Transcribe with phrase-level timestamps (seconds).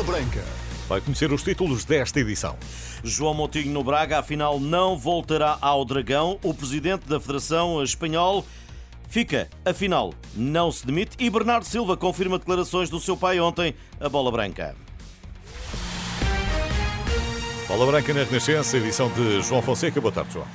[0.00, 0.42] Bola Branca.
[0.88, 2.56] Vai conhecer os títulos desta edição.
[3.04, 6.38] João Moutinho no Braga, afinal, não voltará ao Dragão.
[6.42, 8.46] O presidente da Federação Espanhol
[9.08, 11.16] fica, afinal, não se demite.
[11.18, 14.74] E Bernardo Silva confirma declarações do seu pai ontem, a Bola Branca.
[17.68, 20.00] Bola Branca na Renascença, edição de João Fonseca.
[20.00, 20.46] Boa tarde, João.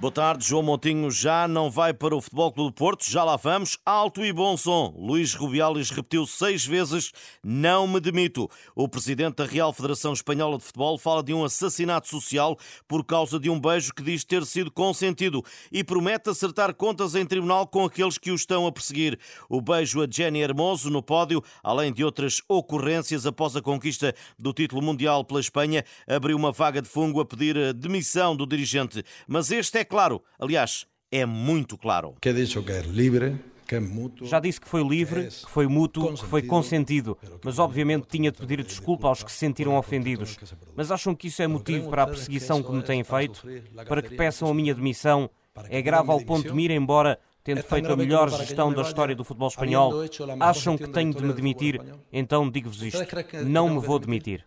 [0.00, 3.34] Boa tarde, João Montinho já não vai para o Futebol Clube do Porto, já lá
[3.34, 3.76] vamos.
[3.84, 4.94] Alto e bom som.
[4.96, 7.10] Luís Rubiales repetiu seis vezes:
[7.42, 8.48] não me demito.
[8.76, 12.56] O presidente da Real Federação Espanhola de Futebol fala de um assassinato social
[12.86, 17.26] por causa de um beijo que diz ter sido consentido e promete acertar contas em
[17.26, 19.18] tribunal com aqueles que o estão a perseguir.
[19.48, 24.52] O beijo a Jenny Hermoso no pódio, além de outras ocorrências após a conquista do
[24.52, 29.02] título mundial pela Espanha, abriu uma vaga de fungo a pedir a demissão do dirigente.
[29.26, 30.22] Mas este é claro.
[30.38, 32.14] Aliás, é muito claro.
[32.20, 34.26] Que disse que é livre, que é mútuo.
[34.26, 38.38] Já disse que foi livre, que foi mútuo, que foi consentido, mas obviamente tinha de
[38.38, 40.38] pedir desculpa aos que se sentiram ofendidos.
[40.74, 43.46] Mas acham que isso é motivo para a perseguição que me têm feito?
[43.86, 45.30] Para que peçam a minha demissão?
[45.68, 49.14] É grave ao ponto de me ir embora tendo feito a melhor gestão da história
[49.14, 49.92] do futebol espanhol,
[50.38, 51.80] acham que tenho de me demitir?
[52.12, 53.00] Então digo-vos isto:
[53.46, 54.44] não me vou demitir.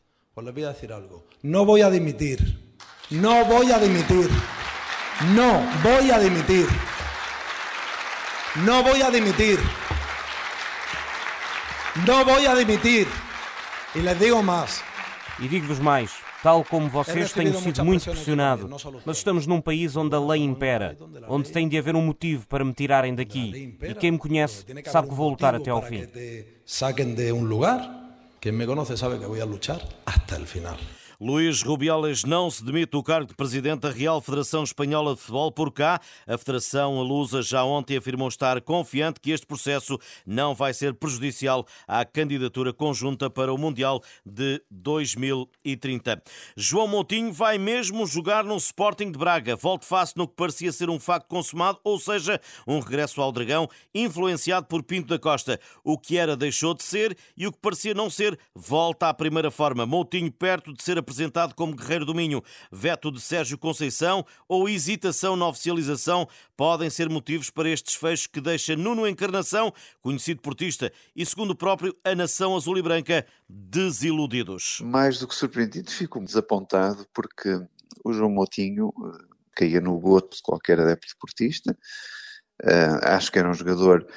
[1.44, 2.60] Não vou demitir.
[3.12, 4.61] Não vou demitir.
[5.36, 6.67] No voy a dimitir.
[8.66, 9.59] No voy a dimitir.
[12.08, 13.08] No voy a dimitir.
[13.95, 14.84] E les digo mais.
[15.40, 16.12] E digo-vos mais,
[16.44, 18.70] tal como vocês, tenho sido muito pressionado.
[19.06, 22.64] Mas estamos num país onde a lei impera, onde tem de haver um motivo para
[22.64, 23.78] me tirarem daqui.
[23.81, 26.08] E quem me conhece sabe que vou lutar até ao fim.
[26.66, 27.90] Saquen de um lugar.
[28.40, 30.78] Quem me conhece sabe que vou lutar até o final.
[31.24, 35.52] Luís Rubiales não se demite do cargo de presidente da Real Federação Espanhola de Futebol.
[35.52, 40.74] Por cá, a Federação Lusa já ontem afirmou estar confiante que este processo não vai
[40.74, 46.24] ser prejudicial à candidatura conjunta para o Mundial de 2030.
[46.58, 49.56] João Moutinho vai mesmo jogar no Sporting de Braga.
[49.56, 53.70] Volte face no que parecia ser um facto consumado, ou seja, um regresso ao Dragão,
[53.94, 55.60] influenciado por Pinto da Costa.
[55.84, 59.52] O que era deixou de ser e o que parecia não ser volta à primeira
[59.52, 59.86] forma.
[59.86, 62.42] Moutinho perto de ser a apresentado como Guerreiro do Minho,
[62.72, 68.40] veto de Sérgio Conceição ou hesitação na oficialização podem ser motivos para este desfecho que
[68.40, 74.80] deixa Nuno Encarnação, conhecido portista, e segundo o próprio, a nação azul e branca desiludidos.
[74.84, 77.62] Mais do que surpreendido, fico desapontado porque
[78.06, 81.78] o João Motinho eh, caía no goto de qualquer adepto portista.
[82.64, 84.08] Uh, acho que era um jogador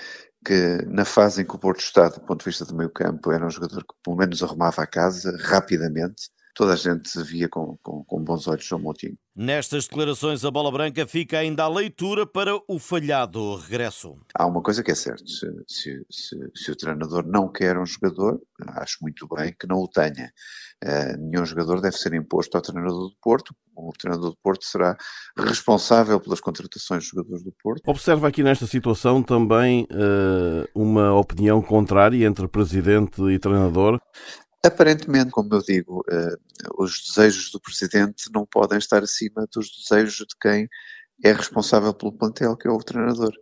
[0.44, 3.32] que na fase em que o Porto está do ponto de vista do meio campo
[3.32, 7.76] era um jogador que pelo menos arrumava a casa rapidamente toda a gente via com,
[7.82, 9.19] com, com bons olhos João Moutinho.
[9.37, 14.16] Nestas declarações, a bola branca fica ainda à leitura para o falhado regresso.
[14.32, 17.84] Há uma coisa que é certa: se, se, se, se, o treinador não quer um
[17.84, 18.41] jogador,
[18.76, 20.32] acho muito bem que não o tenha.
[20.84, 23.54] Uh, nenhum jogador deve ser imposto ao treinador do Porto.
[23.76, 24.97] O treinador do Porto será
[25.37, 27.82] responsável pelas contratações dos jogadores do Porto.
[27.88, 33.98] Observa aqui nesta situação também uh, uma opinião contrária entre presidente e treinador.
[34.64, 40.16] Aparentemente, como eu digo, uh, os desejos do presidente não podem estar acima dos desejos
[40.16, 40.69] de quem
[41.22, 43.32] é responsável pelo plantel, que é o treinador.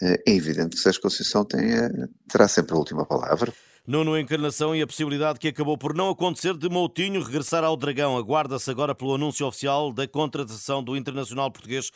[0.00, 3.52] Uh, é evidente que Sérgio Conceição tem, uh, terá sempre a última palavra.
[3.86, 8.16] Nuno Encarnação e a possibilidade que acabou por não acontecer de Moutinho regressar ao Dragão.
[8.16, 11.90] Aguarda-se agora pelo anúncio oficial da contratação do internacional português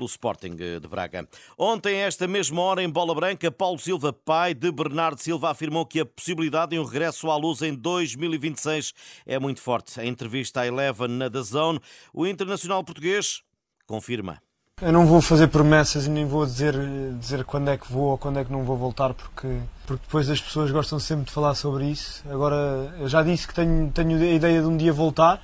[0.00, 1.28] pelo Sporting de Braga.
[1.58, 6.00] Ontem, esta mesma hora, em Bola Branca, Paulo Silva, pai de Bernardo Silva, afirmou que
[6.00, 8.94] a possibilidade de um regresso à luz em 2026
[9.26, 10.00] é muito forte.
[10.00, 11.78] Em entrevista à Eleven na DAZN,
[12.14, 13.42] o internacional português
[13.86, 14.40] confirma.
[14.80, 16.74] Eu não vou fazer promessas e nem vou dizer,
[17.18, 20.30] dizer quando é que vou ou quando é que não vou voltar, porque, porque depois
[20.30, 22.24] as pessoas gostam sempre de falar sobre isso.
[22.30, 25.42] Agora, eu já disse que tenho, tenho a ideia de um dia voltar,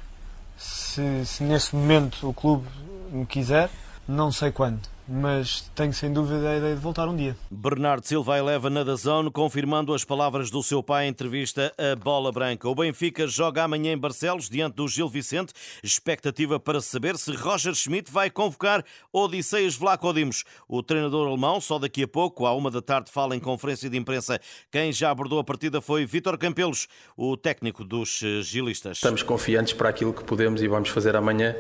[0.56, 2.66] se, se nesse momento o clube
[3.12, 3.68] me quiser.
[4.08, 7.36] Não sei quando, mas tenho sem dúvida a ideia de voltar um dia.
[7.50, 12.32] Bernardo Silva eleva na Dazone, confirmando as palavras do seu pai em entrevista à Bola
[12.32, 12.68] Branca.
[12.68, 15.52] O Benfica joga amanhã em Barcelos, diante do Gil Vicente.
[15.82, 20.44] Expectativa para saber se Roger Schmidt vai convocar Odisseias Vlacodimos.
[20.68, 23.96] O treinador alemão, só daqui a pouco, à uma da tarde, fala em conferência de
[23.96, 24.40] imprensa.
[24.70, 28.98] Quem já abordou a partida foi Vítor Campelos, o técnico dos eh, gilistas.
[28.98, 31.54] Estamos confiantes para aquilo que podemos e vamos fazer amanhã,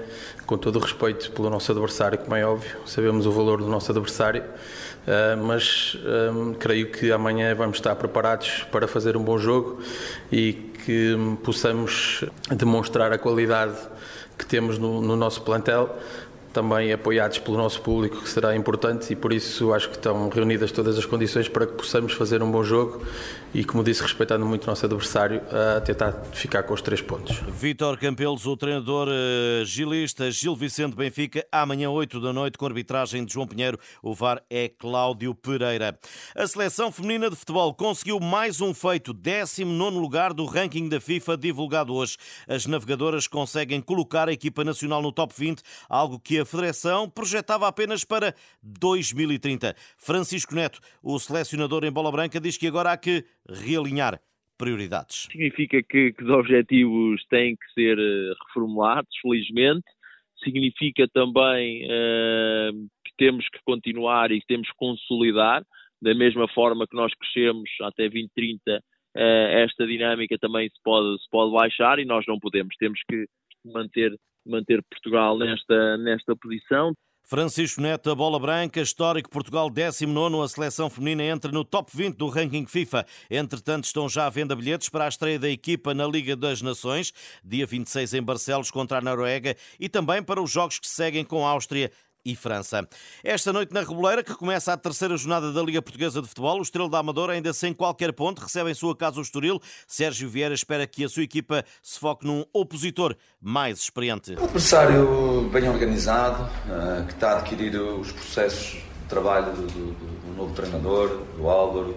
[0.46, 2.76] com todo o respeito pelo nosso adversário, como é óbvio.
[2.86, 4.42] Sabemos o valor do nosso adversário,
[5.06, 9.80] eh, mas eh, creio que amanhã vamos estar preparados para fazer um bom jogo
[10.32, 10.52] e
[10.84, 13.76] que possamos demonstrar a qualidade
[14.38, 15.96] que temos no, no nosso plantel
[16.56, 20.72] também apoiados pelo nosso público, que será importante e por isso acho que estão reunidas
[20.72, 23.04] todas as condições para que possamos fazer um bom jogo
[23.52, 27.38] e, como disse, respeitando muito o nosso adversário, a tentar ficar com os três pontos.
[27.48, 33.24] Vítor Campelos, o treinador uh, gilista Gil Vicente Benfica, amanhã 8 da noite com arbitragem
[33.24, 33.78] de João Pinheiro.
[34.02, 35.98] O VAR é Cláudio Pereira.
[36.34, 41.36] A seleção feminina de futebol conseguiu mais um feito, 19 lugar do ranking da FIFA
[41.36, 42.16] divulgado hoje.
[42.48, 47.68] As navegadoras conseguem colocar a equipa nacional no top 20, algo que a Federação projetava
[47.68, 49.74] apenas para 2030.
[49.98, 54.20] Francisco Neto, o selecionador em bola branca, diz que agora há que realinhar
[54.56, 55.28] prioridades.
[55.30, 59.84] Significa que, que os objetivos têm que ser eh, reformulados, felizmente.
[60.42, 62.72] Significa também uh,
[63.04, 65.64] que temos que continuar e temos que consolidar,
[66.00, 68.82] da mesma forma que nós crescemos até 2030, uh,
[69.16, 72.76] eh, esta dinâmica também se pode, se pode baixar e nós não podemos.
[72.76, 73.26] Temos que
[73.64, 74.14] manter,
[74.46, 76.92] manter Portugal nesta, nesta posição.
[77.28, 82.16] Francisco Neto, a bola branca, histórico Portugal 19, a seleção feminina entra no top 20
[82.16, 83.04] do ranking FIFA.
[83.28, 87.12] Entretanto, estão já à venda bilhetes para a estreia da equipa na Liga das Nações,
[87.44, 91.44] dia 26 em Barcelos contra a Noruega, e também para os jogos que seguem com
[91.44, 91.90] a Áustria
[92.26, 92.86] e França.
[93.22, 96.62] Esta noite na Reboleira, que começa a terceira jornada da Liga Portuguesa de Futebol, o
[96.62, 99.60] Estrela da Amadora, ainda sem qualquer ponto, recebe em sua casa o Estoril.
[99.86, 104.32] Sérgio Vieira espera que a sua equipa se foque num opositor mais experiente.
[104.32, 109.92] Um adversário bem organizado, eh, que está a adquirir os processos de trabalho do, do,
[109.92, 111.96] do novo treinador, do Álvaro.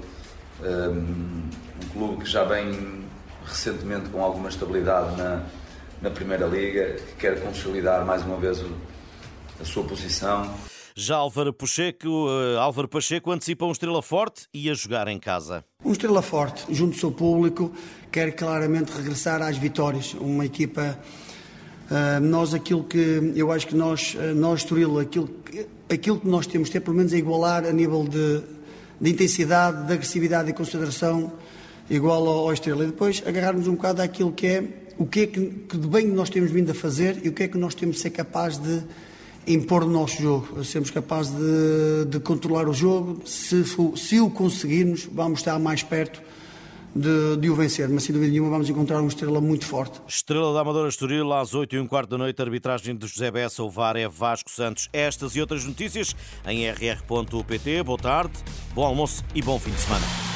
[0.61, 1.49] Eh, um
[1.91, 2.99] clube que já vem
[3.45, 5.43] recentemente com alguma estabilidade na,
[6.01, 8.69] na Primeira Liga, que quer consolidar mais uma vez o
[9.59, 10.49] a sua posição.
[10.95, 15.63] Já Álvaro Pacheco, uh, Álvaro Pacheco antecipa um Estrela Forte e a jogar em casa.
[15.83, 17.71] Um Estrela Forte, junto do seu público,
[18.11, 20.13] quer claramente regressar às vitórias.
[20.15, 20.99] Uma equipa,
[21.89, 25.29] uh, nós aquilo que, eu acho que nós, uh, nós Estoril, aquilo,
[25.89, 28.41] aquilo que nós temos de ter, pelo menos é igualar a nível de,
[28.99, 31.31] de intensidade, de agressividade e consideração,
[31.89, 32.83] igual ao, ao Estrela.
[32.83, 34.63] E depois agarrarmos um bocado àquilo que é,
[34.97, 37.43] o que é que, que de bem nós temos vindo a fazer e o que
[37.43, 38.83] é que nós temos de ser capazes de
[39.47, 43.21] impor o nosso jogo, sermos capazes de, de controlar o jogo.
[43.25, 43.63] Se,
[43.95, 46.21] se, o conseguirmos, vamos estar mais perto
[46.95, 50.01] de, de, o vencer, mas sem dúvida nenhuma vamos encontrar uma estrela muito forte.
[50.07, 53.63] Estrela da Amadora Estoril, às 8 e um quarto da noite, arbitragem de José Bessa,
[53.63, 54.89] o VAR é Vasco Santos.
[54.91, 56.15] Estas e outras notícias
[56.47, 57.83] em rr.pt.
[57.83, 58.33] Boa tarde,
[58.73, 60.28] bom almoço e bom fim de semana.